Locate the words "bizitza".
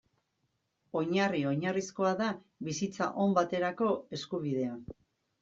2.69-3.11